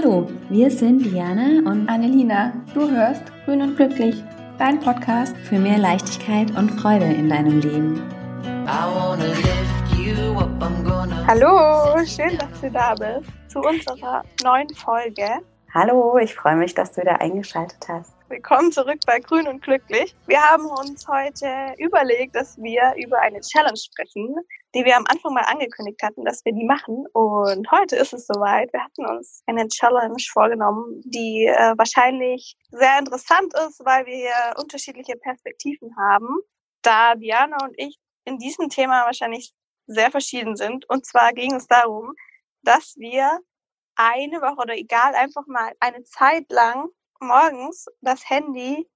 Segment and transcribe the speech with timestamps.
[0.00, 2.52] Hallo, wir sind Diana und Annelina.
[2.72, 4.22] Du hörst Grün und Glücklich,
[4.56, 8.00] dein Podcast für mehr Leichtigkeit und Freude in deinem Leben.
[11.26, 15.40] Hallo, schön, dass du da bist zu unserer neuen Folge.
[15.74, 18.14] Hallo, ich freue mich, dass du wieder eingeschaltet hast.
[18.28, 20.14] Willkommen zurück bei Grün und Glücklich.
[20.28, 24.36] Wir haben uns heute überlegt, dass wir über eine Challenge sprechen,
[24.74, 27.06] die wir am Anfang mal angekündigt hatten, dass wir die machen.
[27.12, 28.72] Und heute ist es soweit.
[28.72, 35.16] Wir hatten uns eine Challenge vorgenommen, die äh, wahrscheinlich sehr interessant ist, weil wir unterschiedliche
[35.16, 36.28] Perspektiven haben.
[36.82, 39.52] Da Diana und ich in diesem Thema wahrscheinlich
[39.86, 40.88] sehr verschieden sind.
[40.88, 42.12] Und zwar ging es darum,
[42.62, 43.40] dass wir
[43.96, 46.88] eine Woche oder egal einfach mal eine Zeit lang
[47.20, 48.88] morgens das Handy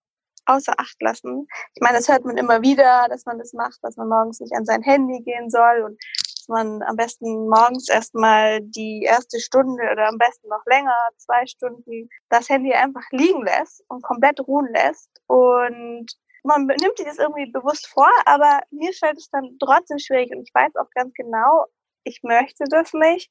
[0.46, 1.46] außer Acht lassen.
[1.74, 4.54] Ich meine, das hört man immer wieder, dass man das macht, dass man morgens nicht
[4.54, 6.00] an sein Handy gehen soll und
[6.42, 11.46] dass man am besten morgens erstmal die erste Stunde oder am besten noch länger, zwei
[11.46, 15.10] Stunden, das Handy einfach liegen lässt und komplett ruhen lässt.
[15.26, 16.06] Und
[16.44, 20.42] man nimmt sich das irgendwie bewusst vor, aber mir fällt es dann trotzdem schwierig und
[20.42, 21.66] ich weiß auch ganz genau,
[22.04, 23.30] ich möchte das nicht.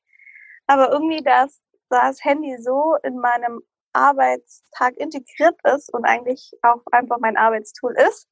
[0.68, 3.62] Aber irgendwie, dass das Handy so in meinem
[3.94, 8.28] Arbeitstag integriert ist und eigentlich auch einfach mein Arbeitstool ist,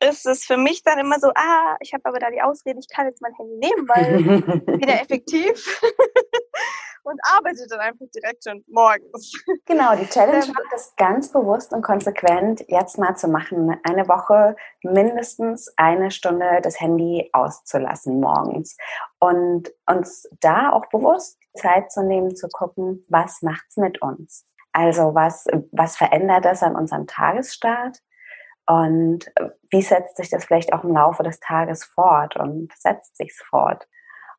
[0.00, 2.88] ist es für mich dann immer so, ah, ich habe aber da die Ausrede, ich
[2.88, 5.80] kann jetzt mein Handy nehmen, weil wieder effektiv
[7.04, 9.32] und arbeite dann einfach direkt schon morgens.
[9.64, 14.08] Genau, die Challenge ähm, macht es ganz bewusst und konsequent jetzt mal zu machen, eine
[14.08, 18.76] Woche mindestens eine Stunde das Handy auszulassen morgens
[19.20, 24.46] und uns da auch bewusst Zeit zu nehmen, zu gucken, was macht's mit uns.
[24.72, 27.98] Also was, was verändert das an unserem Tagesstart?
[28.66, 29.30] Und
[29.70, 33.86] wie setzt sich das vielleicht auch im Laufe des Tages fort und setzt sich fort?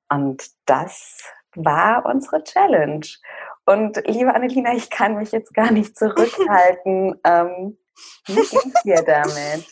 [0.09, 1.22] Und das
[1.56, 3.06] war unsere Challenge.
[3.66, 7.20] Und liebe Annelina, ich kann mich jetzt gar nicht zurückhalten.
[7.23, 7.78] ähm,
[8.28, 9.66] wie geht's dir damit?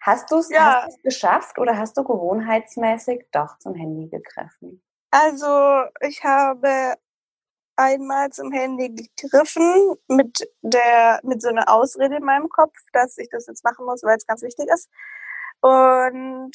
[0.00, 0.86] Hast du es ja.
[1.02, 4.82] geschafft oder hast du gewohnheitsmäßig doch zum Handy gegriffen?
[5.10, 6.94] Also ich habe
[7.78, 13.28] einmal zum Handy gegriffen mit der mit so einer Ausrede in meinem Kopf, dass ich
[13.30, 14.90] das jetzt machen muss, weil es ganz wichtig ist.
[15.60, 16.52] Und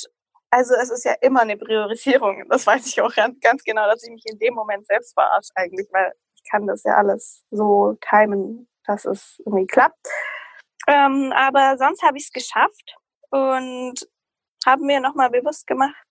[0.51, 2.43] also es ist ja immer eine Priorisierung.
[2.49, 5.87] Das weiß ich auch ganz genau, dass ich mich in dem Moment selbst verarsche eigentlich,
[5.91, 10.07] weil ich kann das ja alles so timen, dass es irgendwie klappt.
[10.87, 12.95] Ähm, aber sonst habe ich es geschafft
[13.31, 13.95] und
[14.65, 16.02] habe mir nochmal bewusst gemacht,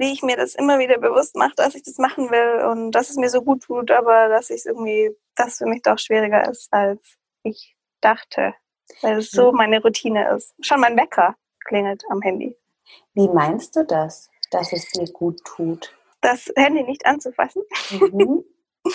[0.00, 3.10] wie ich mir das immer wieder bewusst mache, dass ich das machen will und dass
[3.10, 6.48] es mir so gut tut, aber dass ich es irgendwie, das für mich doch schwieriger
[6.48, 8.54] ist, als ich dachte.
[9.02, 10.54] Weil es so meine Routine ist.
[10.62, 12.56] Schon mein Wecker klingelt am Handy.
[13.12, 15.94] Wie meinst du das, dass es dir gut tut?
[16.22, 17.62] Das Handy nicht anzufassen.
[17.90, 18.42] Mhm.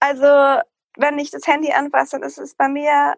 [0.00, 0.62] also,
[0.96, 3.14] wenn ich das Handy anfasse, dann ist es bei mir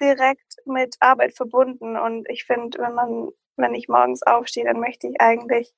[0.00, 1.98] direkt mit Arbeit verbunden.
[1.98, 5.74] Und ich finde, wenn man, wenn ich morgens aufstehe, dann möchte ich eigentlich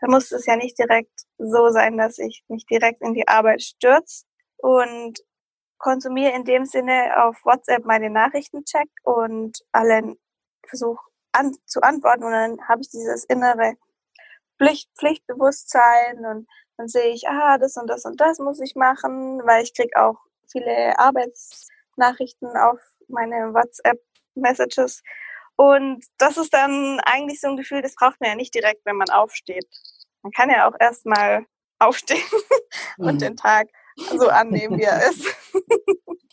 [0.00, 3.62] dann muss es ja nicht direkt so sein, dass ich mich direkt in die Arbeit
[3.62, 4.24] stürze
[4.58, 5.18] und
[5.78, 10.16] konsumiere in dem Sinne auf WhatsApp meine Nachrichten check und allen
[10.66, 11.02] versuche
[11.32, 12.24] an, zu antworten.
[12.24, 13.74] Und dann habe ich dieses innere
[14.58, 19.40] Pflicht, Pflichtbewusstsein und dann sehe ich, ah, das und das und das muss ich machen,
[19.44, 20.16] weil ich krieg auch
[20.50, 25.02] viele Arbeitsnachrichten auf meine WhatsApp-Messages
[25.56, 28.96] und das ist dann eigentlich so ein Gefühl, das braucht man ja nicht direkt, wenn
[28.96, 29.66] man aufsteht.
[30.22, 31.46] Man kann ja auch erstmal
[31.78, 32.22] aufstehen
[32.98, 33.18] und mhm.
[33.18, 35.26] den Tag so annehmen, wie er ist.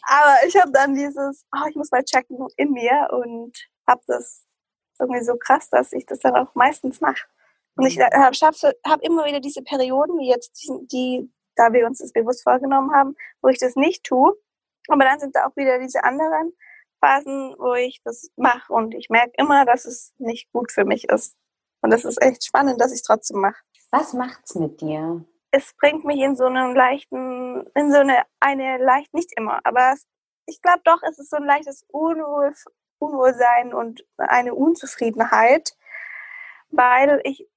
[0.07, 3.57] Aber ich habe dann dieses, oh, ich muss mal checken in mir und
[3.87, 4.45] habe das
[4.99, 7.25] irgendwie so krass, dass ich das dann auch meistens mache.
[7.75, 8.03] Und ich mhm.
[8.03, 8.35] habe
[8.85, 12.93] hab immer wieder diese Perioden, wie jetzt, die, die, da wir uns das bewusst vorgenommen
[12.93, 14.33] haben, wo ich das nicht tue.
[14.89, 16.53] Aber dann sind da auch wieder diese anderen,
[17.03, 21.09] Phasen, wo ich das mache und ich merke immer, dass es nicht gut für mich
[21.09, 21.35] ist.
[21.81, 23.61] Und das ist echt spannend, dass ich es trotzdem mache.
[23.91, 25.25] Was macht's mit dir?
[25.51, 29.95] Es bringt mich in so einen leichten, in so eine, eine leicht, nicht immer, aber
[30.45, 32.53] ich glaube doch, es ist so ein leichtes Unwohl,
[32.99, 35.73] Unwohlsein und eine Unzufriedenheit,
[36.69, 37.47] weil ich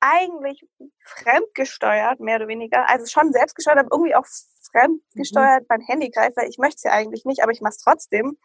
[0.00, 0.66] eigentlich
[1.04, 4.26] fremdgesteuert, mehr oder weniger, also schon selbstgesteuert, aber irgendwie auch
[4.70, 5.66] fremdgesteuert mhm.
[5.68, 8.36] mein Handy greife, weil ich möchte es ja eigentlich nicht, aber ich mache es trotzdem.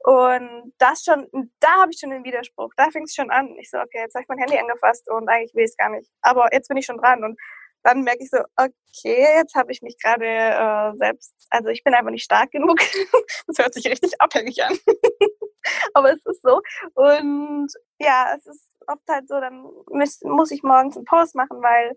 [0.00, 1.26] Und das schon,
[1.60, 2.72] da habe ich schon den Widerspruch.
[2.76, 3.56] Da fing es schon an.
[3.58, 5.90] Ich so, okay, jetzt habe ich mein Handy angefasst und eigentlich will ich es gar
[5.90, 6.10] nicht.
[6.22, 7.38] Aber jetzt bin ich schon dran und
[7.82, 11.94] dann merke ich so, okay, jetzt habe ich mich gerade äh, selbst, also ich bin
[11.94, 12.78] einfach nicht stark genug.
[13.46, 14.76] das hört sich richtig abhängig an.
[15.94, 16.60] Aber es ist so.
[16.94, 17.68] Und
[17.98, 21.96] ja, es ist oft halt so, dann muss, muss ich morgens einen Post machen, weil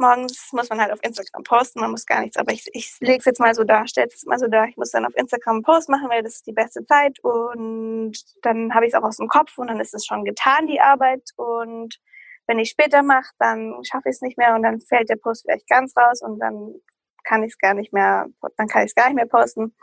[0.00, 3.18] morgens muss man halt auf Instagram posten, man muss gar nichts, aber ich, ich lege
[3.18, 5.56] es jetzt mal so da, stelle es mal so da, ich muss dann auf Instagram
[5.56, 8.12] einen Post machen, weil das ist die beste Zeit und
[8.42, 10.80] dann habe ich es auch aus dem Kopf und dann ist es schon getan, die
[10.80, 12.00] Arbeit und
[12.46, 15.42] wenn ich später mache, dann schaffe ich es nicht mehr und dann fällt der Post
[15.42, 16.74] vielleicht ganz raus und dann
[17.22, 18.26] kann ich es gar nicht mehr,
[18.56, 19.74] dann kann ich es gar nicht mehr posten.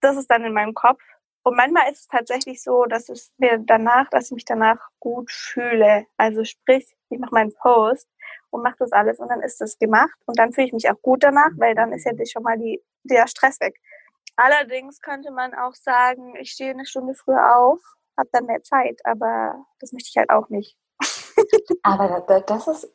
[0.00, 1.00] Das ist dann in meinem Kopf.
[1.44, 5.30] Und manchmal ist es tatsächlich so, dass es mir danach, dass ich mich danach gut
[5.30, 6.06] fühle.
[6.16, 8.08] Also sprich, ich mache meinen Post
[8.54, 11.00] und mache das alles und dann ist das gemacht und dann fühle ich mich auch
[11.02, 13.76] gut danach, weil dann ist ja schon mal die, der Stress weg.
[14.36, 17.80] Allerdings könnte man auch sagen, ich stehe eine Stunde früher auf,
[18.16, 20.76] habe dann mehr Zeit, aber das möchte ich halt auch nicht.
[21.82, 22.92] aber das ist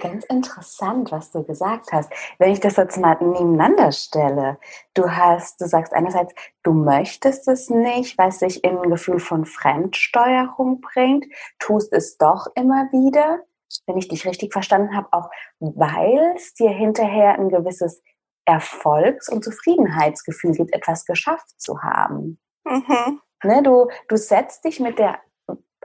[0.00, 2.10] ganz interessant, was du gesagt hast.
[2.38, 4.58] Wenn ich das jetzt mal nebeneinander stelle,
[4.94, 9.44] du hast, du sagst einerseits, du möchtest es nicht, was sich in ein Gefühl von
[9.44, 11.26] Fremdsteuerung bringt,
[11.58, 13.40] tust es doch immer wieder,
[13.86, 18.02] wenn ich dich richtig verstanden habe, auch weil es dir hinterher ein gewisses
[18.44, 22.38] Erfolgs- und Zufriedenheitsgefühl gibt, etwas geschafft zu haben.
[22.64, 23.20] Mhm.
[23.42, 25.18] Ne, du, du setzt dich mit der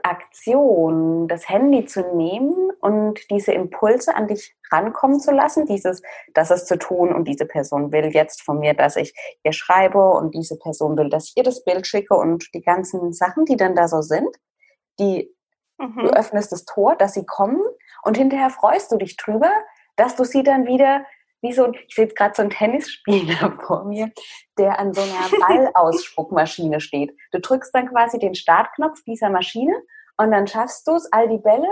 [0.02, 6.50] Aktion, das Handy zu nehmen und diese Impulse an dich rankommen zu lassen, dieses, das
[6.50, 10.34] ist zu tun und diese Person will jetzt von mir, dass ich ihr schreibe und
[10.34, 13.74] diese Person will, dass ich ihr das Bild schicke und die ganzen Sachen, die dann
[13.74, 14.34] da so sind,
[14.98, 15.34] die
[15.80, 16.04] mhm.
[16.04, 17.60] du öffnest das Tor, dass sie kommen
[18.02, 19.50] und hinterher freust du dich drüber,
[19.96, 21.04] dass du sie dann wieder
[21.42, 24.10] wie so, ich sehe jetzt gerade so einen Tennisspieler vor mir,
[24.58, 25.40] der an so einer
[25.72, 27.16] Ballausspuckmaschine steht.
[27.32, 29.74] Du drückst dann quasi den Startknopf dieser Maschine
[30.18, 31.68] und dann schaffst du es, all die Bälle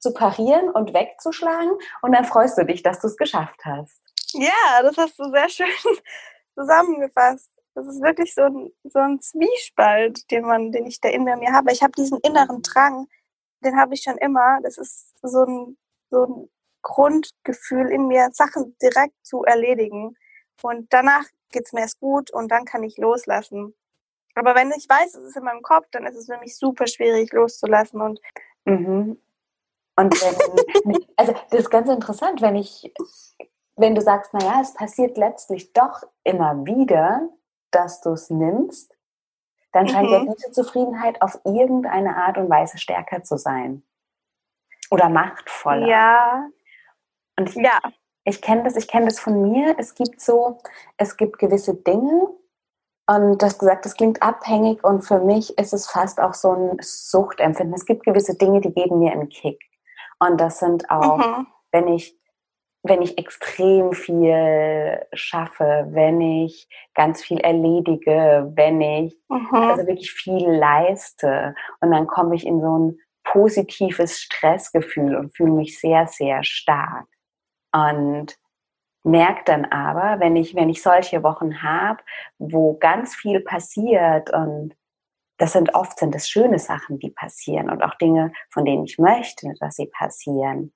[0.00, 1.72] zu parieren und wegzuschlagen
[2.02, 4.02] und dann freust du dich, dass du es geschafft hast.
[4.32, 5.66] Ja, das hast du sehr schön
[6.54, 7.50] zusammengefasst.
[7.74, 11.52] Das ist wirklich so ein, so ein Zwiespalt, den man, den ich da in mir
[11.52, 11.72] habe.
[11.72, 13.08] Ich habe diesen inneren Drang,
[13.64, 14.58] den habe ich schon immer.
[14.62, 15.76] Das ist so ein,
[16.10, 16.50] so ein
[16.82, 20.16] Grundgefühl in mir, Sachen direkt zu erledigen.
[20.62, 23.74] Und danach geht es mir erst gut und dann kann ich loslassen.
[24.34, 26.86] Aber wenn ich weiß, es ist in meinem Kopf, dann ist es für mich super
[26.86, 28.00] schwierig loszulassen.
[28.00, 28.20] Und,
[28.64, 29.18] mhm.
[29.96, 32.92] und wenn, also das ist ganz interessant, wenn ich,
[33.76, 37.28] wenn du sagst, naja, es passiert letztlich doch immer wieder,
[37.70, 38.93] dass du es nimmst,
[39.74, 40.14] dann scheint mhm.
[40.14, 43.82] ja diese Zufriedenheit auf irgendeine Art und Weise stärker zu sein.
[44.90, 45.86] Oder machtvoller.
[45.86, 46.48] Ja,
[47.38, 47.78] und ich, ja.
[48.24, 49.74] ich kenne das, ich kenne das von mir.
[49.78, 50.58] Es gibt so,
[50.96, 52.28] es gibt gewisse Dinge,
[53.06, 56.78] und das gesagt, das klingt abhängig und für mich ist es fast auch so ein
[56.80, 57.74] Suchtempfinden.
[57.74, 59.60] Es gibt gewisse Dinge, die geben mir einen Kick.
[60.18, 61.46] Und das sind auch, mhm.
[61.70, 62.18] wenn ich,
[62.84, 69.48] wenn ich extrem viel schaffe, wenn ich ganz viel erledige, wenn ich mhm.
[69.52, 75.52] also wirklich viel leiste und dann komme ich in so ein positives Stressgefühl und fühle
[75.52, 77.06] mich sehr, sehr stark.
[77.72, 78.36] Und
[79.02, 82.02] merke dann aber, wenn ich, wenn ich solche Wochen habe,
[82.38, 84.76] wo ganz viel passiert und
[85.38, 88.98] das sind oft sind es schöne Sachen, die passieren und auch Dinge, von denen ich
[88.98, 90.72] möchte, dass sie passieren.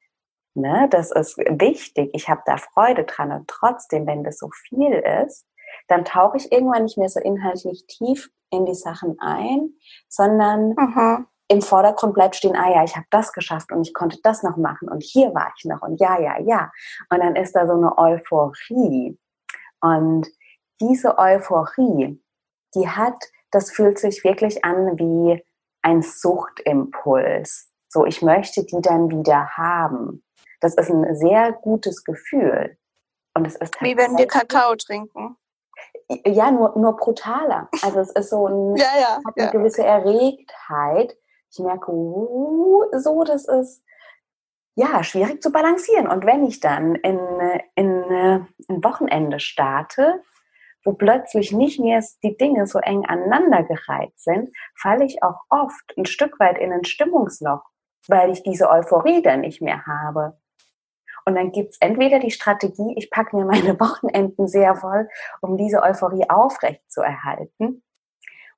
[0.59, 2.11] Ne, das ist wichtig.
[2.15, 5.47] Ich habe da Freude dran und trotzdem, wenn das so viel ist,
[5.87, 9.71] dann tauche ich irgendwann nicht mehr so inhaltlich tief in die Sachen ein,
[10.09, 14.19] sondern mhm im Vordergrund bleibt stehen, ah ja, ich habe das geschafft und ich konnte
[14.23, 16.71] das noch machen und hier war ich noch und ja, ja, ja.
[17.11, 19.19] Und dann ist da so eine Euphorie.
[19.81, 20.29] Und
[20.81, 22.23] diese Euphorie,
[22.75, 23.17] die hat,
[23.51, 25.43] das fühlt sich wirklich an wie
[25.81, 27.71] ein Suchtimpuls.
[27.89, 30.23] So, ich möchte die dann wieder haben.
[30.61, 32.77] Das ist ein sehr gutes Gefühl.
[33.35, 35.37] Und es ist wie wenn wir Kakao trinken.
[36.27, 37.69] Ja, nur, nur brutaler.
[37.83, 39.51] Also es ist so ein, ja, ja, hat eine ja.
[39.51, 41.17] gewisse Erregtheit,
[41.51, 43.83] ich merke, uh, so, das ist
[44.75, 46.07] ja schwierig zu balancieren.
[46.09, 47.19] Und wenn ich dann in,
[47.75, 50.23] in, in ein Wochenende starte,
[50.85, 56.07] wo plötzlich nicht mehr die Dinge so eng aneinandergereiht sind, falle ich auch oft ein
[56.07, 57.63] Stück weit in ein Stimmungsloch,
[58.07, 60.39] weil ich diese Euphorie dann nicht mehr habe.
[61.29, 65.11] Und dann gibt es entweder die Strategie, ich packe mir meine Wochenenden sehr voll,
[65.43, 67.83] um diese Euphorie aufrecht zu erhalten.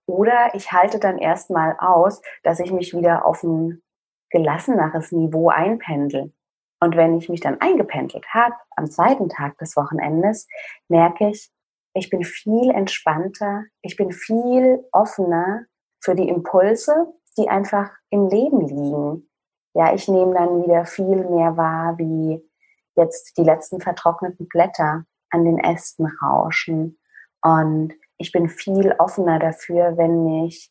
[0.06, 3.82] Oder ich halte dann erstmal aus, dass ich mich wieder auf ein
[4.30, 6.32] gelasseneres Niveau einpendel.
[6.78, 10.46] Und wenn ich mich dann eingependelt habe, am zweiten Tag des Wochenendes,
[10.86, 11.50] merke ich,
[11.92, 15.64] ich bin viel entspannter, ich bin viel offener
[16.00, 19.28] für die Impulse, die einfach im Leben liegen.
[19.74, 22.48] Ja, ich nehme dann wieder viel mehr wahr, wie
[22.96, 26.98] jetzt die letzten vertrockneten Blätter an den Ästen rauschen
[27.42, 30.70] und ich bin viel offener dafür, wenn mich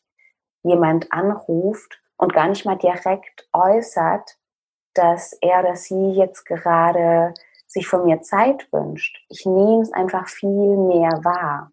[0.62, 4.36] jemand anruft und gar nicht mal direkt äußert,
[4.94, 7.34] dass er oder sie jetzt gerade
[7.66, 9.24] sich von mir Zeit wünscht.
[9.28, 11.72] Ich nehme es einfach viel mehr wahr.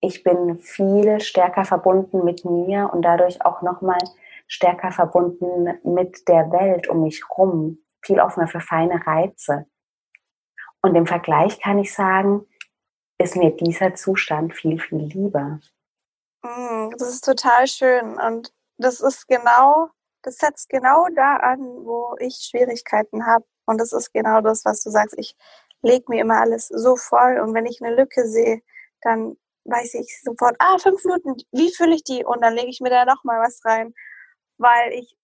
[0.00, 3.98] Ich bin viel stärker verbunden mit mir und dadurch auch nochmal
[4.46, 7.78] stärker verbunden mit der Welt um mich rum.
[8.06, 9.66] Viel offener für feine Reize.
[10.80, 12.46] Und im Vergleich kann ich sagen,
[13.18, 15.58] ist mir dieser Zustand viel, viel lieber.
[16.42, 18.16] Mm, das ist total schön.
[18.16, 19.90] Und das ist genau,
[20.22, 23.44] das setzt genau da an, wo ich Schwierigkeiten habe.
[23.64, 25.18] Und das ist genau das, was du sagst.
[25.18, 25.36] Ich
[25.82, 27.40] lege mir immer alles so voll.
[27.40, 28.62] Und wenn ich eine Lücke sehe,
[29.00, 32.24] dann weiß ich sofort, ah, fünf Minuten, wie fülle ich die?
[32.24, 33.92] Und dann lege ich mir da nochmal was rein,
[34.58, 35.16] weil ich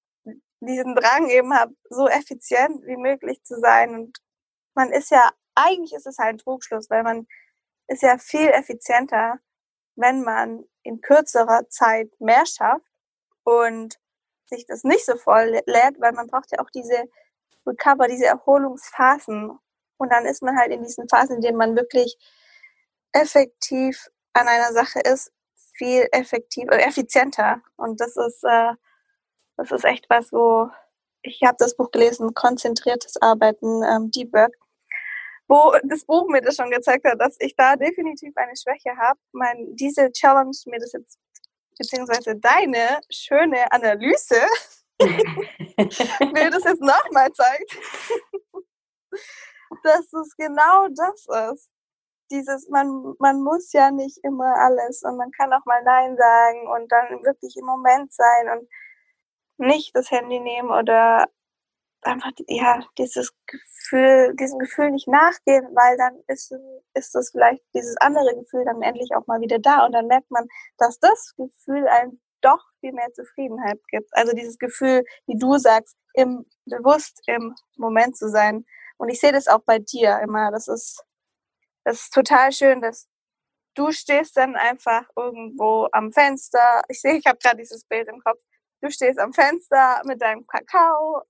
[0.67, 3.95] diesen Drang eben habe, so effizient wie möglich zu sein.
[3.95, 4.19] Und
[4.75, 7.27] man ist ja, eigentlich ist es halt ein Trugschluss, weil man
[7.89, 9.39] ist ja viel effizienter,
[9.97, 12.87] wenn man in kürzerer Zeit mehr schafft
[13.45, 13.99] und
[14.47, 17.05] sich das nicht so voll lädt, weil man braucht ja auch diese
[17.67, 19.59] Recover, diese Erholungsphasen.
[19.97, 22.17] Und dann ist man halt in diesen Phasen, in denen man wirklich
[23.13, 25.33] effektiv an einer Sache ist,
[25.75, 27.63] viel effektiv oder effizienter.
[27.77, 28.73] Und das ist, äh,
[29.63, 30.71] das ist echt was, wo
[31.23, 34.57] ich habe das Buch gelesen, konzentriertes Arbeiten, ähm, Deep Work,
[35.47, 39.21] wo das Buch mir das schon gezeigt hat, dass ich da definitiv eine Schwäche habe.
[39.31, 41.19] Mein, diese Challenge mir das jetzt,
[41.79, 44.41] beziehungsweise deine schöne Analyse,
[45.01, 47.79] mir das jetzt nochmal zeigt,
[49.85, 51.71] dass es genau das ist
[52.33, 56.67] dieses, man, man muss ja nicht immer alles und man kann auch mal Nein sagen
[56.67, 58.69] und dann wirklich im Moment sein und
[59.59, 61.27] nicht das Handy nehmen oder
[62.03, 66.53] einfach, ja, dieses Gefühl, diesem Gefühl nicht nachgehen, weil dann ist,
[66.95, 70.31] ist das vielleicht dieses andere Gefühl dann endlich auch mal wieder da und dann merkt
[70.31, 70.47] man,
[70.79, 74.09] dass das Gefühl einem doch viel mehr Zufriedenheit gibt.
[74.13, 78.65] Also dieses Gefühl, wie du sagst, im bewusst im Moment zu sein.
[78.99, 80.51] Und ich sehe das auch bei dir immer.
[80.51, 81.05] Das ist
[81.85, 83.09] das ist total schön, dass
[83.75, 86.83] du stehst dann einfach irgendwo am Fenster.
[86.89, 88.39] Ich sehe, ich habe gerade dieses Bild im Kopf.
[88.83, 91.23] Du stehst am Fenster mit deinem Kakao,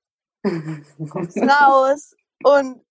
[1.10, 2.82] kommst raus und,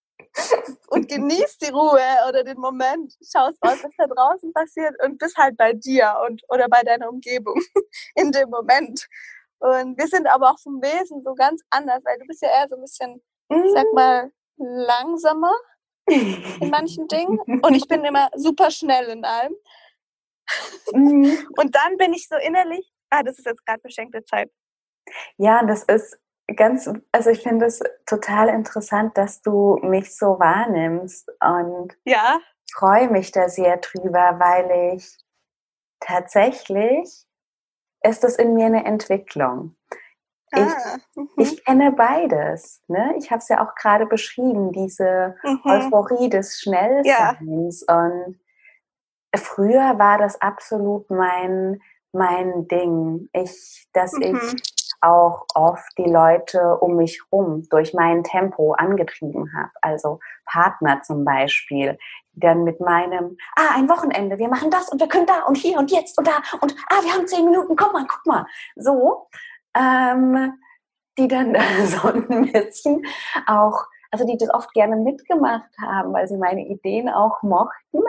[0.90, 5.58] und genießt die Ruhe oder den Moment, schaust was da draußen passiert und bist halt
[5.58, 7.56] bei dir und oder bei deiner Umgebung
[8.16, 9.08] in dem Moment.
[9.58, 12.68] Und wir sind aber auch vom Wesen so ganz anders, weil du bist ja eher
[12.70, 15.54] so ein bisschen, ich sag mal, langsamer
[16.08, 19.56] in manchen Dingen und ich bin immer super schnell in allem.
[20.94, 21.48] Mhm.
[21.58, 24.52] Und dann bin ich so innerlich, ah, das ist jetzt gerade beschenkte Zeit.
[25.38, 26.20] Ja, das ist
[26.56, 32.40] ganz, also ich finde es total interessant, dass du mich so wahrnimmst und ja.
[32.74, 35.18] freue mich da sehr drüber, weil ich
[36.00, 37.26] tatsächlich
[38.04, 39.76] ist das in mir eine Entwicklung.
[40.54, 41.30] Ich, ah, mhm.
[41.38, 42.82] ich kenne beides.
[42.88, 43.16] Ne?
[43.18, 45.62] Ich habe es ja auch gerade beschrieben, diese mhm.
[45.64, 47.86] Euphorie des Schnellseins.
[47.88, 47.96] Ja.
[47.96, 48.40] Und
[49.36, 51.82] früher war das absolut mein,
[52.14, 53.30] mein Ding.
[53.34, 54.40] Ich, dass mhm.
[54.42, 54.64] ich
[55.02, 59.72] auch oft die Leute um mich rum durch mein Tempo angetrieben habe.
[59.82, 61.98] Also Partner zum Beispiel,
[62.34, 65.58] die dann mit meinem, ah, ein Wochenende, wir machen das und wir können da und
[65.58, 68.46] hier und jetzt und da und ah, wir haben zehn Minuten, guck mal, guck mal.
[68.76, 69.28] So
[69.76, 70.54] ähm,
[71.18, 73.06] die dann so ein bisschen
[73.48, 78.00] auch, also die das oft gerne mitgemacht haben, weil sie meine Ideen auch mochten.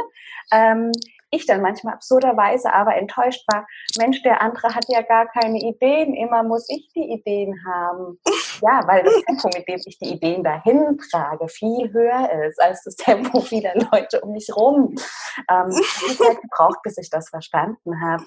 [0.53, 0.93] Ähm,
[1.33, 3.67] ich dann manchmal absurderweise aber enttäuscht war,
[3.99, 8.19] Mensch, der andere hat ja gar keine Ideen, immer muss ich die Ideen haben.
[8.65, 12.85] Ja, weil das Tempo, mit dem ich die Ideen dahin trage, viel höher ist als
[12.85, 14.95] das Tempo vieler Leute um mich rum.
[15.51, 15.69] Ähm,
[16.07, 18.25] ich habe gebraucht, bis ich das verstanden habe.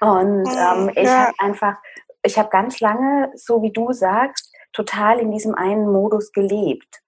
[0.00, 1.26] Und ähm, ich ja.
[1.26, 1.76] habe einfach,
[2.22, 7.02] ich habe ganz lange, so wie du sagst, total in diesem einen Modus gelebt.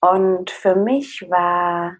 [0.00, 1.96] Und für mich war,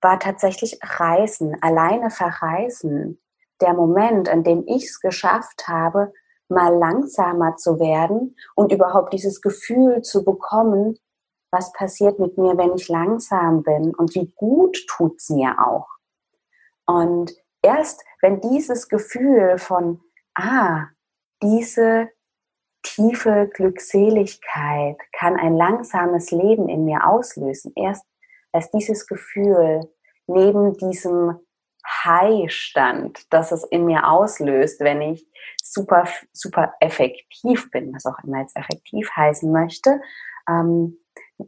[0.00, 3.20] war tatsächlich Reisen, alleine verreisen,
[3.60, 6.12] der Moment, an dem ich es geschafft habe,
[6.48, 10.98] mal langsamer zu werden und überhaupt dieses Gefühl zu bekommen,
[11.50, 15.88] was passiert mit mir, wenn ich langsam bin und wie gut tut es mir auch.
[16.86, 20.00] Und erst wenn dieses Gefühl von,
[20.34, 20.86] ah,
[21.42, 22.08] diese
[22.82, 28.04] tiefe Glückseligkeit kann ein langsames Leben in mir auslösen, erst
[28.56, 29.88] als dieses Gefühl
[30.26, 31.38] neben diesem
[31.86, 35.24] High stand, das es in mir auslöst, wenn ich
[35.62, 40.00] super, super effektiv bin, was auch immer jetzt effektiv heißen möchte,
[40.48, 40.98] ähm,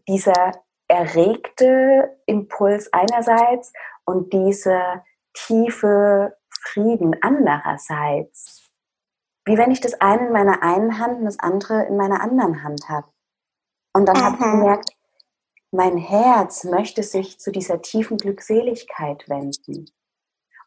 [0.06, 0.52] dieser
[0.86, 3.72] erregte Impuls einerseits
[4.04, 5.02] und diese
[5.34, 8.70] tiefe Frieden andererseits.
[9.44, 12.62] Wie wenn ich das eine in meiner einen Hand und das andere in meiner anderen
[12.62, 13.08] Hand habe.
[13.94, 14.60] Und dann habe ich mhm.
[14.60, 14.90] gemerkt,
[15.70, 19.90] mein Herz möchte sich zu dieser tiefen Glückseligkeit wenden.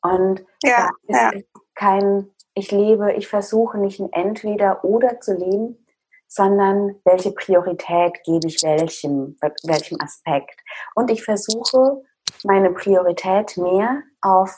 [0.01, 1.60] Und ja, da ist ja.
[1.75, 5.86] kein, ich lebe, ich versuche nicht ein Entweder oder zu leben,
[6.27, 10.62] sondern welche Priorität gebe ich welchem, welchem Aspekt.
[10.96, 12.03] Und ich versuche,
[12.43, 14.55] meine Priorität mehr auf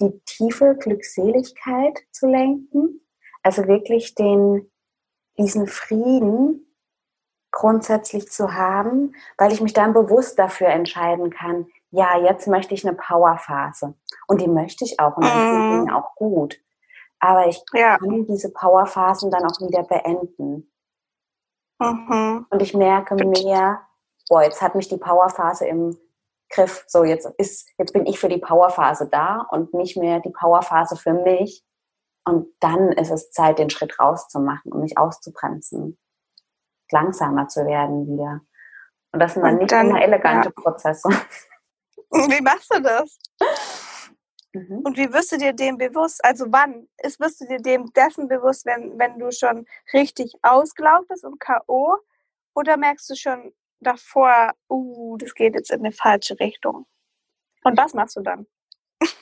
[0.00, 3.00] die tiefe Glückseligkeit zu lenken,
[3.42, 4.70] also wirklich den,
[5.38, 6.71] diesen Frieden
[7.52, 12.86] grundsätzlich zu haben, weil ich mich dann bewusst dafür entscheiden kann, ja, jetzt möchte ich
[12.86, 13.94] eine Powerphase.
[14.26, 15.90] Und die möchte ich auch und dann mm.
[15.90, 16.58] auch gut.
[17.20, 17.98] Aber ich ja.
[17.98, 20.72] kann diese Powerphasen dann auch wieder beenden.
[21.78, 22.46] Mhm.
[22.50, 23.82] Und ich merke mehr,
[24.28, 25.96] boah, jetzt hat mich die Powerphase im
[26.48, 26.84] Griff.
[26.88, 30.96] So, jetzt ist, jetzt bin ich für die Powerphase da und nicht mehr die Powerphase
[30.96, 31.64] für mich.
[32.24, 35.98] Und dann ist es Zeit, den Schritt rauszumachen und mich auszubremsen
[36.92, 38.40] langsamer zu werden wieder.
[39.12, 40.62] Und das sind dann nicht dann, immer elegante ja.
[40.62, 41.08] Prozesse.
[42.10, 43.18] Wie machst du das?
[44.52, 44.80] Mhm.
[44.84, 46.22] Und wie wirst du dir dem bewusst?
[46.24, 51.08] Also wann ist, wirst du dir dem dessen bewusst, wenn, wenn du schon richtig ausgelaugt
[51.08, 51.96] bist und K.O.
[52.54, 56.86] Oder merkst du schon davor, uh, das geht jetzt in eine falsche Richtung?
[57.64, 58.46] Und was machst du dann?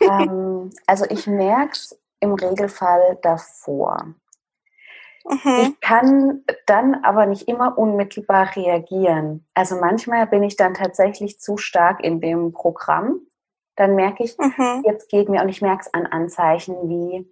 [0.01, 4.15] Ähm, also ich merke es im Regelfall davor.
[5.25, 5.61] Mhm.
[5.63, 9.47] Ich kann dann aber nicht immer unmittelbar reagieren.
[9.55, 13.21] Also manchmal bin ich dann tatsächlich zu stark in dem Programm.
[13.77, 14.83] Dann merke ich, mhm.
[14.85, 17.31] jetzt geht mir, und ich merke es an Anzeichen wie,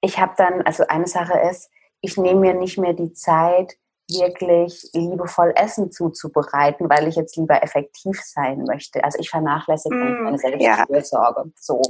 [0.00, 3.76] ich habe dann, also eine Sache ist, ich nehme mir nicht mehr die Zeit,
[4.08, 9.02] wirklich liebevoll Essen zuzubereiten, weil ich jetzt lieber effektiv sein möchte.
[9.02, 11.42] Also ich vernachlässige mm, meine Selbstfürsorge.
[11.44, 11.52] Ja.
[11.56, 11.82] So.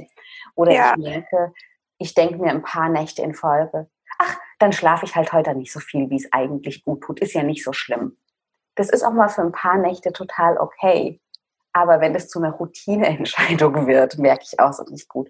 [0.55, 0.93] Oder ja.
[0.97, 1.53] ich merke,
[1.99, 3.87] ich denke mir ein paar Nächte in Folge,
[4.59, 7.19] dann schlafe ich halt heute nicht so viel, wie es eigentlich gut tut.
[7.19, 8.17] Ist ja nicht so schlimm.
[8.75, 11.21] Das ist auch mal für ein paar Nächte total okay.
[11.73, 15.29] Aber wenn es zu einer Routineentscheidung wird, merke ich auch so nicht gut.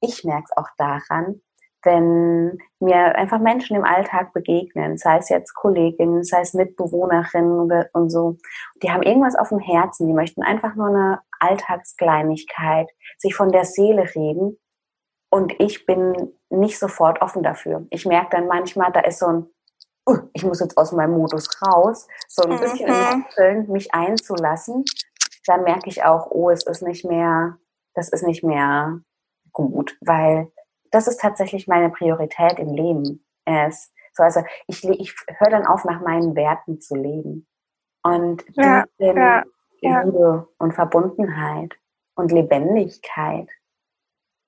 [0.00, 1.40] Ich merke es auch daran,
[1.84, 8.10] wenn mir einfach Menschen im Alltag begegnen, sei es jetzt Kolleginnen, sei es Mitbewohnerinnen und
[8.10, 8.36] so,
[8.82, 13.64] die haben irgendwas auf dem Herzen, die möchten einfach nur eine Alltagskleinigkeit, sich von der
[13.64, 14.58] Seele reden
[15.30, 16.14] und ich bin
[16.52, 17.86] nicht sofort offen dafür.
[17.90, 19.46] Ich merke dann manchmal, da ist so ein,
[20.08, 23.24] uh, ich muss jetzt aus meinem Modus raus, so ein bisschen mhm.
[23.24, 24.84] Wechseln, mich einzulassen.
[25.46, 27.58] Dann merke ich auch, oh, es ist nicht mehr,
[27.94, 29.00] das ist nicht mehr
[29.52, 30.52] gut, weil
[30.90, 33.24] das ist tatsächlich meine Priorität im Leben.
[33.44, 37.48] Es, so, also ich, ich höre dann auf, nach meinen Werten zu leben.
[38.04, 39.42] Und ja, ja,
[39.80, 41.74] Liebe und Verbundenheit
[42.14, 43.48] und Lebendigkeit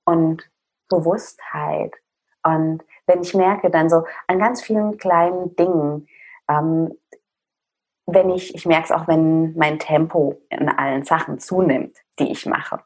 [0.05, 0.49] und
[0.89, 1.95] Bewusstheit.
[2.43, 6.09] Und wenn ich merke dann so an ganz vielen kleinen Dingen,
[6.49, 6.97] ähm,
[8.07, 12.47] wenn ich, ich merke es auch, wenn mein Tempo in allen Sachen zunimmt, die ich
[12.47, 12.81] mache.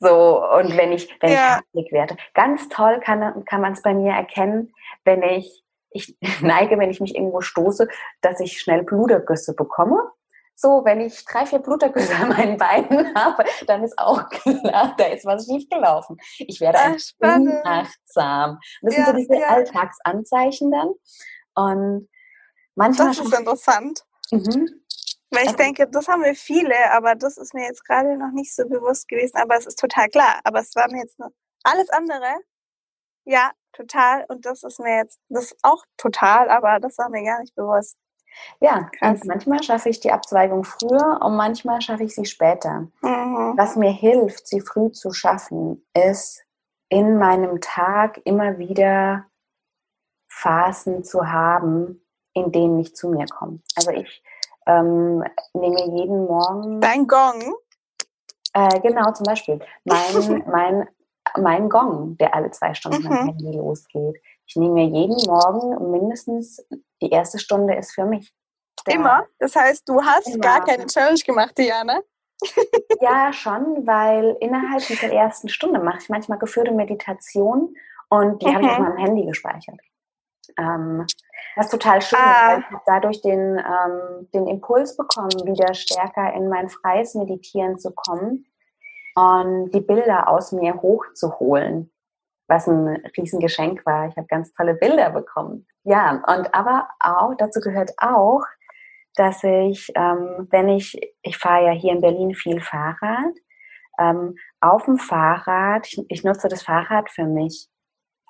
[0.00, 1.60] So, und wenn ich, wenn ja.
[1.72, 2.16] ich werde.
[2.34, 4.72] Ganz toll kann, kann man es bei mir erkennen,
[5.04, 7.86] wenn ich, ich neige, wenn ich mich irgendwo stoße,
[8.22, 10.10] dass ich schnell Blutergüsse bekomme.
[10.54, 15.06] So, wenn ich drei, vier Blutergüsse an meinen Beinen habe, dann ist auch klar, da
[15.06, 16.18] ist was schiefgelaufen.
[16.38, 18.58] Ich werde Ach, unachtsam.
[18.82, 19.46] Das ja, sind so diese ja.
[19.48, 20.90] Alltagsanzeichen dann.
[21.54, 22.08] Und
[22.74, 23.08] manchmal.
[23.08, 24.04] Das ist interessant.
[24.30, 24.80] Mhm.
[25.30, 28.54] Weil ich denke, das haben wir viele, aber das ist mir jetzt gerade noch nicht
[28.54, 29.36] so bewusst gewesen.
[29.36, 30.40] Aber es ist total klar.
[30.44, 31.30] Aber es war mir jetzt noch
[31.62, 32.36] alles andere.
[33.24, 34.24] Ja, total.
[34.28, 37.54] Und das ist mir jetzt, das ist auch total, aber das war mir gar nicht
[37.54, 37.96] bewusst.
[38.60, 39.24] Ja, Krass.
[39.24, 42.88] manchmal schaffe ich die Abzweigung früher und manchmal schaffe ich sie später.
[43.02, 43.54] Mhm.
[43.56, 46.44] Was mir hilft, sie früh zu schaffen, ist
[46.88, 49.26] in meinem Tag immer wieder
[50.28, 53.60] Phasen zu haben, in denen ich zu mir komme.
[53.76, 54.22] Also ich
[54.66, 56.80] ähm, nehme jeden Morgen.
[56.80, 57.54] Dein Gong?
[58.52, 59.60] Äh, genau, zum Beispiel.
[59.84, 60.88] Mein, mein,
[61.38, 63.12] mein Gong, der alle zwei Stunden mhm.
[63.12, 64.20] am Handy losgeht.
[64.50, 66.66] Ich nehme mir jeden Morgen mindestens
[67.00, 68.34] die erste Stunde ist für mich.
[68.84, 69.24] Der Immer?
[69.38, 70.38] Das heißt, du hast Immer.
[70.38, 72.00] gar keine Challenge gemacht, Diana?
[73.00, 77.76] ja, schon, weil innerhalb dieser ersten Stunde mache ich manchmal geführte Meditation
[78.08, 78.54] und die mhm.
[78.54, 79.78] habe ich auf meinem Handy gespeichert.
[80.58, 81.06] Ähm,
[81.54, 82.54] was total schön ah.
[82.54, 87.78] ist, weil ich dadurch den, ähm, den Impuls bekommen, wieder stärker in mein freies Meditieren
[87.78, 88.46] zu kommen
[89.14, 91.92] und die Bilder aus mir hochzuholen
[92.50, 94.08] was ein Riesengeschenk war.
[94.08, 95.66] Ich habe ganz tolle Bilder bekommen.
[95.84, 98.42] Ja, und aber auch, dazu gehört auch,
[99.14, 103.34] dass ich, ähm, wenn ich, ich fahre ja hier in Berlin viel Fahrrad,
[103.98, 107.68] ähm, auf dem Fahrrad, ich, ich nutze das Fahrrad für mich.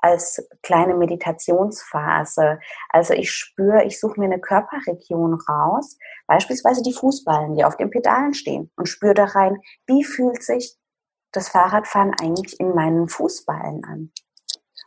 [0.02, 2.58] als kleine Meditationsphase.
[2.88, 7.90] Also ich spüre, ich suche mir eine Körperregion raus, beispielsweise die Fußballen, die auf den
[7.90, 10.76] Pedalen stehen und spüre da rein, wie fühlt sich
[11.32, 14.12] das Fahrradfahren eigentlich in meinen Fußballen an.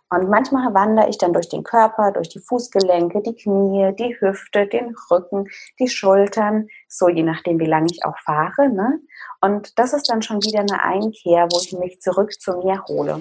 [0.09, 4.67] Und manchmal wandere ich dann durch den Körper, durch die Fußgelenke, die Knie, die Hüfte,
[4.67, 8.69] den Rücken, die Schultern, so je nachdem, wie lange ich auch fahre.
[8.69, 8.99] Ne?
[9.41, 13.19] Und das ist dann schon wieder eine Einkehr, wo ich mich zurück zu mir hole.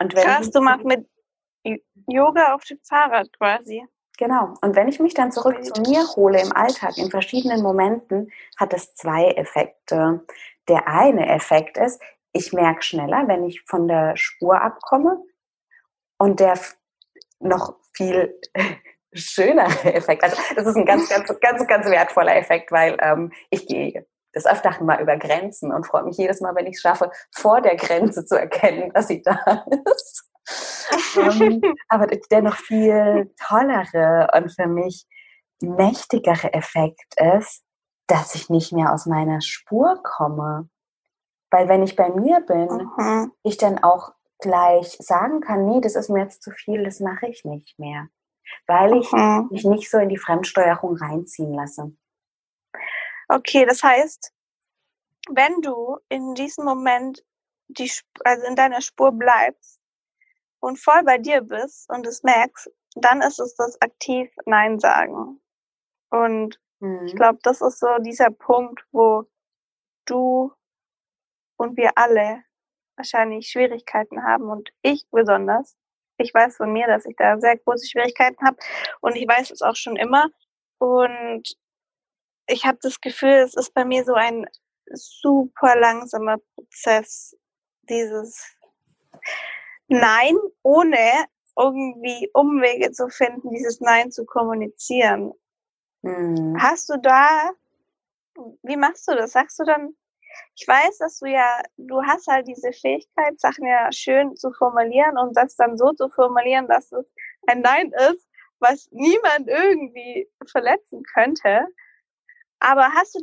[0.00, 1.06] Und wenn Krass, du machst mit
[2.06, 3.84] Yoga auf dem Fahrrad quasi.
[4.16, 4.54] Genau.
[4.62, 8.72] Und wenn ich mich dann zurück zu mir hole im Alltag, in verschiedenen Momenten, hat
[8.72, 10.24] es zwei Effekte.
[10.68, 12.00] Der eine Effekt ist,
[12.32, 15.22] ich merke schneller, wenn ich von der Spur abkomme.
[16.18, 16.58] Und der
[17.38, 18.38] noch viel
[19.12, 23.66] schönere Effekt, also das ist ein ganz, ganz, ganz, ganz wertvoller Effekt, weil ähm, ich
[23.66, 27.10] gehe des Öfteren mal über Grenzen und freue mich jedes Mal, wenn ich es schaffe,
[27.34, 30.30] vor der Grenze zu erkennen, dass sie da ist.
[31.16, 35.06] um, ähm, aber der noch viel tollere und für mich
[35.60, 37.64] mächtigere Effekt ist,
[38.06, 40.68] dass ich nicht mehr aus meiner Spur komme.
[41.50, 43.32] Weil wenn ich bei mir bin, mhm.
[43.42, 47.26] ich dann auch gleich sagen kann, nee, das ist mir jetzt zu viel, das mache
[47.28, 48.08] ich nicht mehr.
[48.66, 49.48] Weil ich mhm.
[49.50, 51.92] mich nicht so in die Fremdsteuerung reinziehen lasse.
[53.28, 54.32] Okay, das heißt,
[55.30, 57.24] wenn du in diesem Moment
[57.68, 57.90] die,
[58.24, 59.80] also in deiner Spur bleibst
[60.60, 65.40] und voll bei dir bist und es merkst, dann ist es das aktiv Nein sagen.
[66.10, 67.06] Und mhm.
[67.06, 69.24] ich glaube, das ist so dieser Punkt, wo
[70.06, 70.52] du
[71.60, 72.42] und wir alle
[72.96, 75.76] wahrscheinlich Schwierigkeiten haben und ich besonders.
[76.16, 78.56] Ich weiß von mir, dass ich da sehr große Schwierigkeiten habe
[79.00, 80.30] und ich weiß es auch schon immer.
[80.78, 81.54] Und
[82.46, 84.46] ich habe das Gefühl, es ist bei mir so ein
[84.92, 87.36] super langsamer Prozess,
[87.82, 88.56] dieses
[89.88, 91.26] Nein, ohne
[91.58, 95.32] irgendwie Umwege zu finden, dieses Nein zu kommunizieren.
[96.02, 96.56] Hm.
[96.58, 97.50] Hast du da,
[98.62, 99.32] wie machst du das?
[99.32, 99.94] Sagst du dann,
[100.56, 105.16] ich weiß, dass du ja, du hast halt diese Fähigkeit, Sachen ja schön zu formulieren
[105.18, 107.06] und das dann so zu formulieren, dass es
[107.46, 111.66] ein Nein ist, was niemand irgendwie verletzen könnte.
[112.58, 113.20] Aber hast du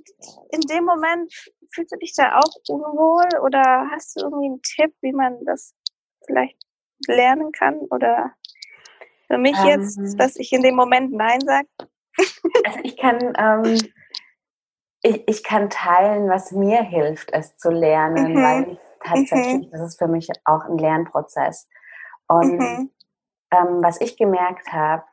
[0.51, 1.31] in dem Moment,
[1.71, 5.75] fühlst du dich da auch unwohl oder hast du irgendwie einen Tipp, wie man das
[6.25, 6.57] vielleicht
[7.07, 7.77] lernen kann?
[7.91, 8.33] Oder
[9.27, 11.67] für mich ähm, jetzt, dass ich in dem Moment Nein sage?
[12.65, 13.79] Also ich kann ähm,
[15.07, 18.43] ich, ich kann teilen, was mir hilft, es zu lernen, mhm.
[18.43, 19.71] weil tatsächlich, mhm.
[19.71, 21.67] das ist für mich auch ein Lernprozess.
[22.27, 22.91] Und mhm.
[23.51, 25.03] ähm, was ich gemerkt habe,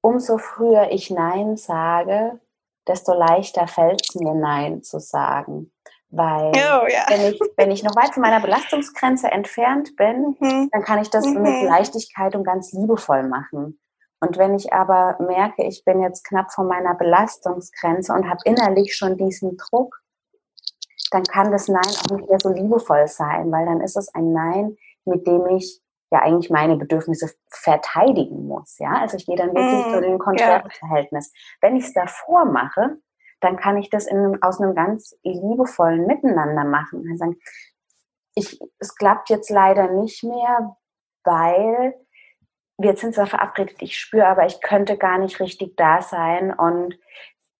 [0.00, 2.40] umso früher ich Nein sage,
[2.88, 5.72] desto leichter fällt es mir, Nein zu sagen.
[6.08, 7.06] Weil oh, ja.
[7.08, 10.68] wenn, ich, wenn ich noch weit von meiner Belastungsgrenze entfernt bin, mhm.
[10.70, 11.66] dann kann ich das mit mhm.
[11.66, 13.78] Leichtigkeit und ganz liebevoll machen.
[14.22, 18.94] Und wenn ich aber merke, ich bin jetzt knapp vor meiner Belastungsgrenze und habe innerlich
[18.94, 20.00] schon diesen Druck,
[21.10, 24.32] dann kann das Nein auch nicht mehr so liebevoll sein, weil dann ist es ein
[24.32, 25.82] Nein, mit dem ich
[26.12, 28.78] ja eigentlich meine Bedürfnisse verteidigen muss.
[28.78, 31.32] Ja, also ich gehe dann wirklich mm, zu dem Konträrverhältnis.
[31.34, 31.68] Ja.
[31.68, 32.98] Wenn ich es davor mache,
[33.40, 37.04] dann kann ich das in, aus einem ganz liebevollen Miteinander machen.
[37.10, 37.34] Also
[38.36, 40.76] ich, es klappt jetzt leider nicht mehr,
[41.24, 41.94] weil
[42.78, 46.52] wir sind zwar verabredet, ich spüre, aber ich könnte gar nicht richtig da sein.
[46.52, 46.98] Und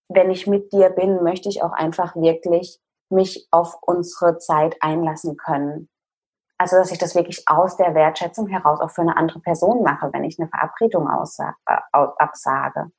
[0.09, 5.37] wenn ich mit dir bin, möchte ich auch einfach wirklich mich auf unsere Zeit einlassen
[5.37, 5.89] können.
[6.59, 10.13] Also, dass ich das wirklich aus der Wertschätzung heraus auch für eine andere Person mache,
[10.13, 11.77] wenn ich eine Verabredung äh,
[12.19, 12.91] absage.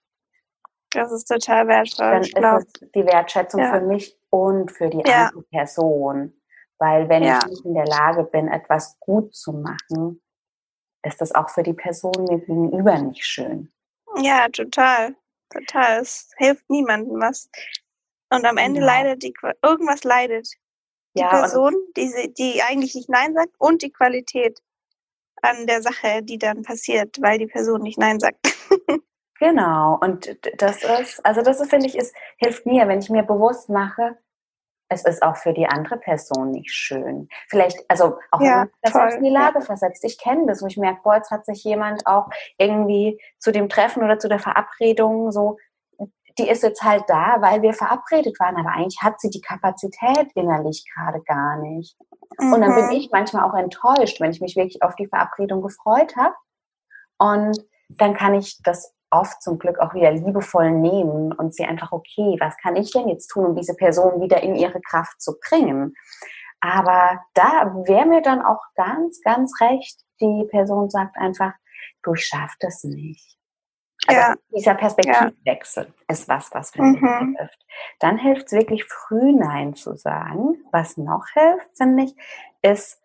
[0.92, 2.22] Das ist total wertvoll.
[2.36, 3.74] Dann ist es die Wertschätzung ja.
[3.74, 5.28] für mich und für die ja.
[5.28, 6.34] andere Person.
[6.78, 7.40] Weil wenn ja.
[7.40, 10.22] ich nicht in der Lage bin, etwas gut zu machen,
[11.04, 13.72] ist das auch für die Person mir gegenüber nicht schön.
[14.18, 15.16] Ja, total.
[15.50, 16.02] Total.
[16.02, 17.50] Es hilft niemandem was.
[18.30, 18.86] Und am Ende ja.
[18.86, 20.50] leidet die, irgendwas leidet.
[21.16, 24.60] Die ja, Person, die, die eigentlich nicht Nein sagt und die Qualität
[25.44, 28.38] an der Sache, die dann passiert, weil die Person nicht Nein sagt.
[29.40, 30.00] genau.
[30.02, 34.18] Und das ist, also das finde ich, ist, hilft mir, wenn ich mir bewusst mache,
[34.90, 37.28] es ist auch für die andere Person nicht schön.
[37.50, 39.66] Vielleicht, also auch ja, wenn das toll, in die Lage ja.
[39.66, 40.04] versetzt.
[40.04, 43.70] Ich kenne das, wo ich merke, boah, jetzt hat sich jemand auch irgendwie zu dem
[43.70, 45.58] Treffen oder zu der Verabredung so,
[46.38, 50.32] die ist jetzt halt da, weil wir verabredet waren, aber eigentlich hat sie die Kapazität
[50.34, 51.96] innerlich gerade gar nicht.
[52.40, 52.54] Mhm.
[52.54, 52.92] Und dann bin mhm.
[52.92, 56.34] ich manchmal auch enttäuscht, wenn ich mich wirklich auf die Verabredung gefreut habe.
[57.20, 57.58] Und
[57.90, 62.38] dann kann ich das oft zum Glück auch wieder liebevoll nehmen und sie einfach, okay,
[62.40, 65.94] was kann ich denn jetzt tun, um diese Person wieder in ihre Kraft zu bringen?
[66.60, 71.54] Aber da wäre mir dann auch ganz, ganz recht, die Person sagt einfach,
[72.04, 73.38] du schaffst es nicht.
[74.08, 74.36] Also Ja.
[74.56, 77.34] dieser Perspektivwechsel ist was, was finde Mhm.
[77.34, 77.66] ich hilft.
[78.00, 80.58] Dann hilft es wirklich früh Nein zu sagen.
[80.72, 82.16] Was noch hilft, finde ich,
[82.62, 83.02] ist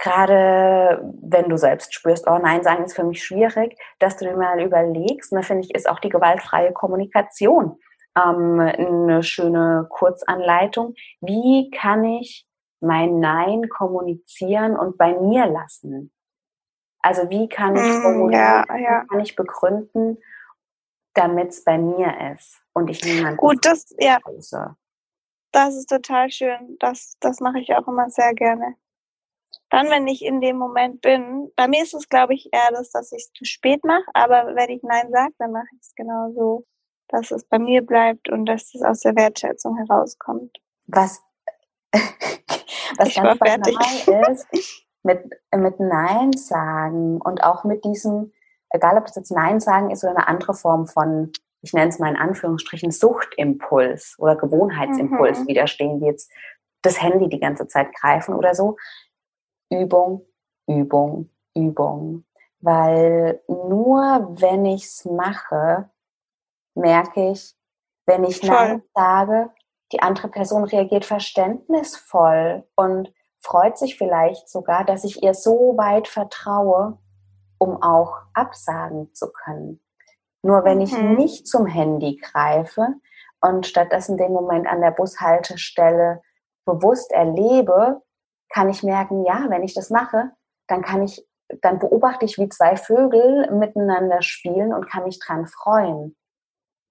[0.00, 4.36] gerade, wenn du selbst spürst, oh Nein sagen ist für mich schwierig, dass du dir
[4.36, 7.78] mal überlegst, und da finde ich, ist auch die gewaltfreie Kommunikation
[8.16, 10.94] ähm, eine schöne Kurzanleitung.
[11.20, 12.46] Wie kann ich
[12.80, 16.12] mein Nein kommunizieren und bei mir lassen?
[17.02, 19.02] Also wie kann ich formulieren, ja, ja.
[19.02, 20.18] wie kann ich begründen,
[21.14, 24.18] damit es bei mir ist und ich niemanden Gut, das, ja,
[25.52, 26.76] das ist total schön.
[26.78, 28.76] Das, das mache ich auch immer sehr gerne.
[29.70, 32.90] Dann, wenn ich in dem Moment bin, bei mir ist es, glaube ich, eher das,
[32.90, 35.94] dass ich es zu spät mache, aber wenn ich Nein sage, dann mache ich es
[35.94, 36.64] genau so,
[37.08, 40.58] dass es bei mir bleibt und dass es aus der Wertschätzung herauskommt.
[40.86, 41.22] Was,
[42.98, 43.76] was Ich ganz fertig.
[43.78, 44.46] banal ist,
[45.02, 45.20] mit,
[45.54, 48.32] mit Nein sagen und auch mit diesem,
[48.70, 51.98] egal ob das jetzt Nein sagen ist oder eine andere Form von, ich nenne es
[51.98, 55.46] mal in Anführungsstrichen, Suchtimpuls oder Gewohnheitsimpuls Mhm.
[55.48, 56.30] widerstehen, wie jetzt
[56.82, 58.76] das Handy die ganze Zeit greifen oder so.
[59.70, 60.26] Übung,
[60.66, 62.24] Übung, Übung.
[62.60, 65.88] Weil nur wenn ich es mache,
[66.74, 67.54] merke ich,
[68.06, 69.50] wenn ich Nein sage,
[69.92, 76.06] die andere Person reagiert verständnisvoll und freut sich vielleicht sogar, dass ich ihr so weit
[76.06, 76.98] vertraue,
[77.58, 79.80] um auch absagen zu können.
[80.42, 81.16] Nur wenn ich Mhm.
[81.16, 82.86] nicht zum Handy greife
[83.40, 86.22] und stattdessen den Moment an der Bushaltestelle
[86.64, 88.02] bewusst erlebe,
[88.50, 90.32] kann ich merken, ja, wenn ich das mache,
[90.66, 91.26] dann kann ich,
[91.62, 96.16] dann beobachte ich, wie zwei Vögel miteinander spielen und kann mich dran freuen.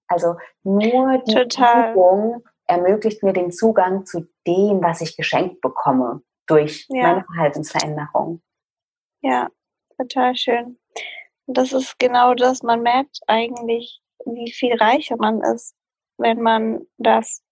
[0.08, 1.92] Also nur die Total.
[1.92, 7.02] Übung ermöglicht mir den Zugang zu dem, was ich geschenkt bekomme durch Ja.
[7.02, 8.42] meine Verhaltensveränderung.
[9.22, 9.48] Ja,
[9.96, 10.78] total schön.
[11.46, 15.74] Und das ist genau das, man merkt eigentlich, wie viel reicher man ist,
[16.18, 17.42] wenn man das,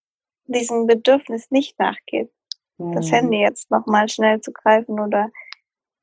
[0.44, 2.30] diesem Bedürfnis nicht nachgeht,
[2.78, 3.14] das Mhm.
[3.14, 5.30] Handy jetzt nochmal schnell zu greifen oder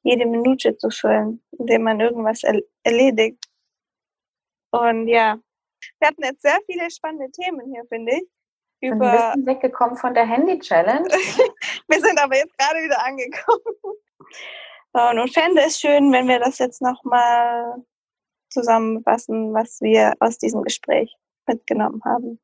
[0.04, 3.44] jede Minute zu füllen, indem man irgendwas er erledigt.
[4.72, 5.40] Und ja,
[6.00, 8.28] wir hatten jetzt sehr viele spannende Themen hier, finde ich.
[8.82, 11.08] Sind ein Über, bisschen weggekommen von der Handy-Challenge.
[11.88, 13.76] wir sind aber jetzt gerade wieder angekommen.
[14.92, 17.84] Und, und fände es schön, wenn wir das jetzt nochmal
[18.50, 21.16] zusammenfassen, was wir aus diesem Gespräch
[21.48, 22.40] mitgenommen haben.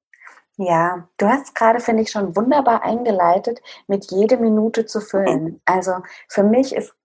[0.63, 5.59] Ja, du hast gerade, finde ich, schon wunderbar eingeleitet, mit jede Minute zu füllen.
[5.65, 6.95] Also für mich ist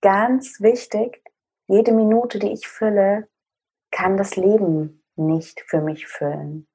[0.00, 1.22] ganz wichtig,
[1.68, 3.28] jede Minute, die ich fülle,
[3.92, 6.66] kann das Leben nicht für mich füllen.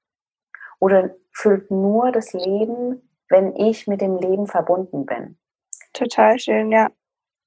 [0.80, 5.38] Oder füllt nur das Leben, wenn ich mit dem Leben verbunden bin.
[5.92, 6.90] Total schön, ja.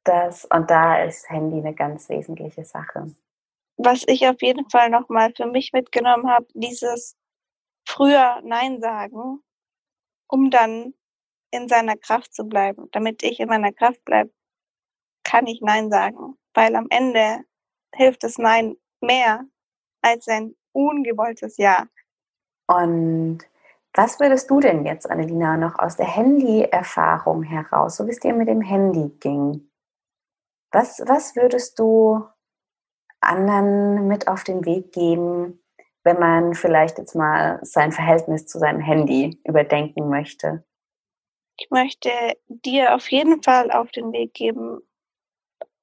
[0.04, 3.14] Das, und da ist Handy eine ganz wesentliche Sache.
[3.78, 7.16] Was ich auf jeden Fall nochmal für mich mitgenommen habe, dieses
[7.86, 9.42] früher Nein sagen,
[10.28, 10.94] um dann
[11.50, 12.88] in seiner Kraft zu bleiben.
[12.92, 14.32] Damit ich in meiner Kraft bleibe,
[15.24, 16.36] kann ich Nein sagen.
[16.54, 17.44] Weil am Ende
[17.94, 19.44] hilft das Nein mehr
[20.02, 21.86] als ein ungewolltes Ja.
[22.66, 23.38] Und
[23.94, 28.34] was würdest du denn jetzt, Annelina, noch aus der Handy-Erfahrung heraus, so wie es dir
[28.34, 29.70] mit dem Handy ging,
[30.70, 32.22] was, was würdest du
[33.20, 35.62] anderen mit auf den Weg geben,
[36.06, 40.64] wenn man vielleicht jetzt mal sein Verhältnis zu seinem Handy überdenken möchte?
[41.58, 42.10] Ich möchte
[42.46, 44.78] dir auf jeden Fall auf den Weg geben,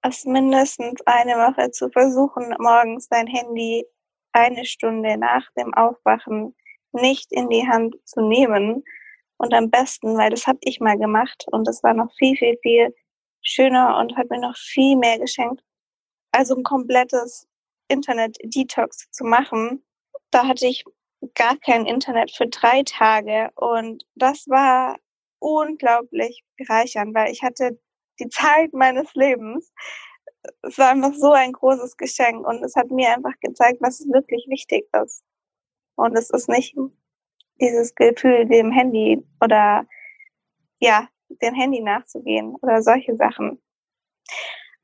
[0.01, 3.85] es mindestens eine Woche zu versuchen, morgens dein Handy
[4.31, 6.55] eine Stunde nach dem Aufwachen
[6.93, 8.83] nicht in die Hand zu nehmen.
[9.37, 12.57] Und am besten, weil das habe ich mal gemacht und das war noch viel, viel,
[12.61, 12.95] viel
[13.41, 15.61] schöner und hat mir noch viel mehr geschenkt.
[16.31, 17.45] Also ein komplettes
[17.89, 19.83] Internet-Detox zu machen.
[20.33, 20.83] Da hatte ich
[21.35, 24.97] gar kein Internet für drei Tage und das war
[25.37, 27.79] unglaublich bereichernd, weil ich hatte
[28.19, 29.71] die Zeit meines Lebens.
[30.63, 34.47] Es war einfach so ein großes Geschenk und es hat mir einfach gezeigt, was wirklich
[34.49, 35.23] wichtig ist.
[35.95, 36.75] Und es ist nicht
[37.61, 39.85] dieses Gefühl, dem Handy oder
[40.79, 43.61] ja, dem Handy nachzugehen oder solche Sachen.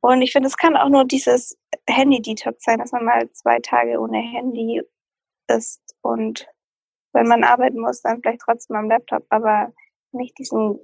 [0.01, 1.57] Und ich finde, es kann auch nur dieses
[1.87, 4.83] Handy-Detox sein, dass man mal zwei Tage ohne Handy
[5.49, 6.47] ist und
[7.13, 9.73] wenn man arbeiten muss, dann vielleicht trotzdem am Laptop, aber
[10.11, 10.79] nicht diesen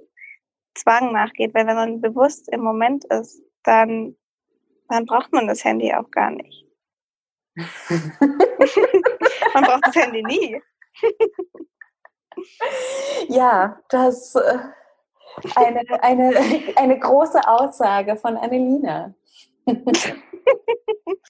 [0.74, 4.16] Zwang nachgeht, weil wenn man bewusst im Moment ist, dann,
[4.88, 6.66] dann braucht man das Handy auch gar nicht.
[9.54, 10.60] man braucht das Handy nie.
[13.28, 14.58] ja, das äh,
[15.54, 16.34] eine, eine,
[16.76, 19.14] eine große Aussage von Annelina.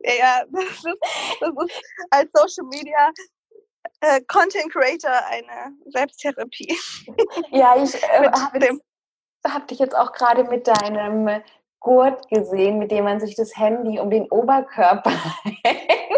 [0.01, 3.11] Ja, das ist, das ist als Social Media
[4.01, 6.77] äh, Content Creator eine Selbsttherapie.
[7.51, 8.81] Ja, ich äh, habe
[9.47, 11.43] hab dich jetzt auch gerade mit deinem
[11.81, 15.11] Gurt gesehen, mit dem man sich das Handy um den Oberkörper
[15.65, 16.16] hängt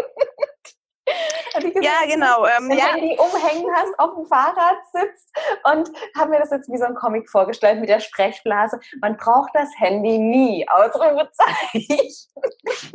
[1.81, 2.45] ja, genau.
[2.45, 2.93] Ähm, ja.
[2.93, 6.95] Handy umhängen hast, auf dem Fahrrad sitzt und habe mir das jetzt wie so ein
[6.95, 8.79] Comic vorgestellt mit der Sprechblase.
[9.01, 10.67] Man braucht das Handy nie.
[10.69, 12.07] Ausrufezeichen.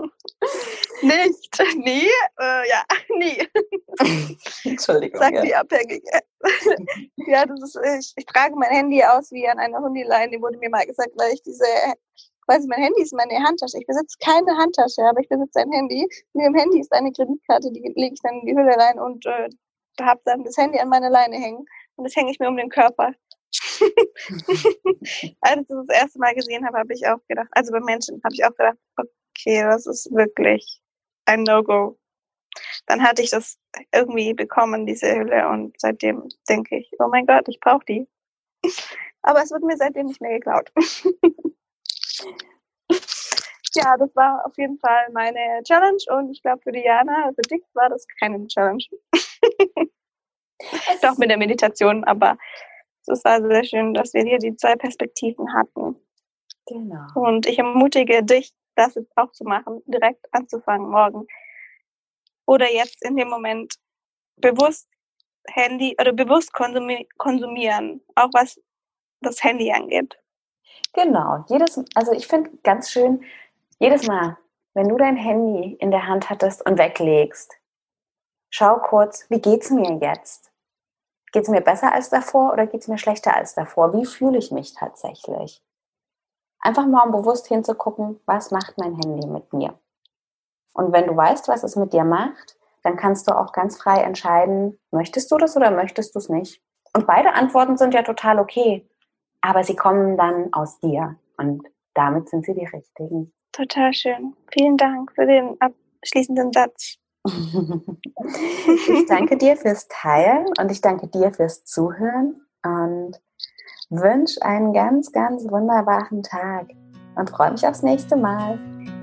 [1.02, 2.82] Nicht, nie, äh, ja,
[3.16, 3.48] nie.
[4.64, 5.20] Entschuldigung.
[5.20, 5.42] Sagt ja.
[5.42, 6.20] die Abhängige.
[7.26, 10.58] ja, das ist, ich, ich trage mein Handy aus wie an einer Hundileine, die wurde
[10.58, 11.64] mir mal gesagt, weil ich diese
[12.46, 13.78] quasi mein Handy ist meine Handtasche.
[13.78, 16.08] Ich besitze keine Handtasche, aber ich besitze ein Handy.
[16.34, 19.24] In dem Handy ist eine Kreditkarte, die lege ich dann in die Hülle rein und
[19.26, 19.48] äh,
[20.00, 21.64] habe dann das Handy an meiner Leine hängen.
[21.96, 23.12] Und das hänge ich mir um den Körper.
[25.40, 28.20] Als ich das das erste Mal gesehen habe, habe ich auch gedacht, also bei Menschen
[28.24, 30.80] habe ich auch gedacht, okay, das ist wirklich
[31.26, 31.96] ein No-Go.
[32.86, 33.58] Dann hatte ich das
[33.92, 38.08] irgendwie bekommen, diese Hülle, und seitdem denke ich, oh mein Gott, ich brauche die.
[39.22, 40.70] Aber es wird mir seitdem nicht mehr geklaut.
[43.76, 47.62] Ja, das war auf jeden Fall meine Challenge und ich glaube für Diana, für dich
[47.74, 48.84] war das keine Challenge.
[51.02, 52.38] Doch mit der Meditation, aber
[53.06, 55.96] es war sehr schön, dass wir hier die zwei Perspektiven hatten.
[56.66, 57.06] Genau.
[57.14, 61.26] Und ich ermutige dich, das jetzt auch zu machen, direkt anzufangen morgen.
[62.46, 63.74] Oder jetzt in dem Moment
[64.36, 64.88] bewusst
[65.48, 68.60] Handy oder bewusst konsumieren, auch was
[69.20, 70.16] das Handy angeht.
[70.94, 73.24] Genau, jedes, also ich finde ganz schön,
[73.78, 74.38] jedes Mal,
[74.74, 77.52] wenn du dein Handy in der Hand hattest und weglegst,
[78.48, 80.52] schau kurz, wie geht's mir jetzt?
[81.32, 83.92] Geht's mir besser als davor oder geht's mir schlechter als davor?
[83.92, 85.64] Wie fühle ich mich tatsächlich?
[86.60, 89.76] Einfach mal um bewusst hinzugucken, was macht mein Handy mit mir?
[90.72, 94.02] Und wenn du weißt, was es mit dir macht, dann kannst du auch ganz frei
[94.02, 96.62] entscheiden, möchtest du das oder möchtest du es nicht?
[96.94, 98.88] Und beide Antworten sind ja total okay
[99.44, 103.32] aber sie kommen dann aus dir und damit sind sie die richtigen.
[103.52, 104.34] Total schön.
[104.50, 106.96] Vielen Dank für den abschließenden Satz.
[107.26, 113.20] ich danke dir fürs Teilen und ich danke dir fürs Zuhören und
[113.90, 116.68] wünsche einen ganz, ganz wunderbaren Tag
[117.16, 118.58] und freue mich aufs nächste Mal.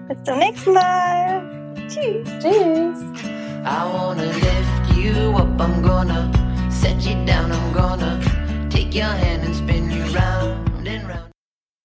[0.08, 1.76] Bis zum nächsten Mal.
[1.88, 2.28] Tschüss.
[2.40, 3.00] Tschüss.
[3.64, 6.32] I wanna lift you up, I'm gonna
[6.70, 8.20] set you down, I'm gonna
[8.70, 9.42] take your hand
[10.16, 10.51] around.